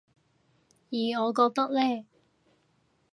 [0.89, 2.05] 而我覺得呢